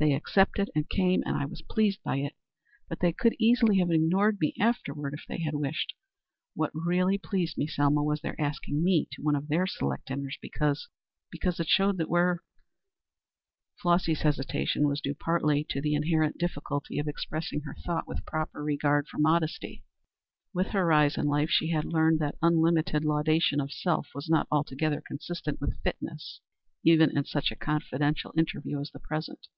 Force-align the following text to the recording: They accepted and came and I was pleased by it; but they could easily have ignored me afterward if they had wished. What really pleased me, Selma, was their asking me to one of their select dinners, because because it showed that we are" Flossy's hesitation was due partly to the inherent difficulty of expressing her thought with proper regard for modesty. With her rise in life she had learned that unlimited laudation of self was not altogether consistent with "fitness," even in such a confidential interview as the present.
They 0.00 0.12
accepted 0.12 0.70
and 0.76 0.88
came 0.88 1.24
and 1.26 1.34
I 1.34 1.46
was 1.46 1.60
pleased 1.60 2.00
by 2.04 2.18
it; 2.18 2.34
but 2.88 3.00
they 3.00 3.12
could 3.12 3.34
easily 3.40 3.78
have 3.78 3.90
ignored 3.90 4.38
me 4.40 4.54
afterward 4.60 5.12
if 5.12 5.24
they 5.26 5.40
had 5.40 5.56
wished. 5.56 5.92
What 6.54 6.70
really 6.72 7.18
pleased 7.18 7.58
me, 7.58 7.66
Selma, 7.66 8.04
was 8.04 8.20
their 8.20 8.40
asking 8.40 8.80
me 8.84 9.08
to 9.10 9.22
one 9.22 9.34
of 9.34 9.48
their 9.48 9.66
select 9.66 10.06
dinners, 10.06 10.38
because 10.40 10.88
because 11.32 11.58
it 11.58 11.66
showed 11.66 11.96
that 11.98 12.08
we 12.08 12.20
are" 12.20 12.44
Flossy's 13.82 14.20
hesitation 14.20 14.86
was 14.86 15.00
due 15.00 15.14
partly 15.16 15.66
to 15.70 15.80
the 15.80 15.94
inherent 15.96 16.38
difficulty 16.38 17.00
of 17.00 17.08
expressing 17.08 17.62
her 17.62 17.74
thought 17.84 18.06
with 18.06 18.24
proper 18.24 18.62
regard 18.62 19.08
for 19.08 19.18
modesty. 19.18 19.82
With 20.54 20.68
her 20.68 20.86
rise 20.86 21.16
in 21.18 21.26
life 21.26 21.50
she 21.50 21.70
had 21.70 21.84
learned 21.84 22.20
that 22.20 22.38
unlimited 22.40 23.04
laudation 23.04 23.60
of 23.60 23.72
self 23.72 24.10
was 24.14 24.28
not 24.30 24.46
altogether 24.48 25.02
consistent 25.04 25.60
with 25.60 25.82
"fitness," 25.82 26.40
even 26.84 27.18
in 27.18 27.24
such 27.24 27.50
a 27.50 27.56
confidential 27.56 28.32
interview 28.36 28.78
as 28.80 28.92
the 28.92 29.00
present. 29.00 29.48